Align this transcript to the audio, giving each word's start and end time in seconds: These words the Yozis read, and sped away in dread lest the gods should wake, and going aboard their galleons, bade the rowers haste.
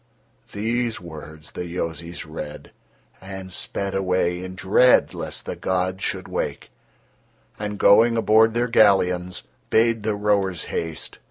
These 0.51 0.99
words 0.99 1.51
the 1.51 1.63
Yozis 1.65 2.25
read, 2.25 2.71
and 3.21 3.51
sped 3.51 3.93
away 3.93 4.43
in 4.43 4.55
dread 4.55 5.13
lest 5.13 5.45
the 5.45 5.55
gods 5.55 6.03
should 6.03 6.27
wake, 6.27 6.71
and 7.59 7.77
going 7.77 8.17
aboard 8.17 8.55
their 8.55 8.67
galleons, 8.67 9.43
bade 9.69 10.01
the 10.01 10.15
rowers 10.15 10.63
haste. 10.63 11.19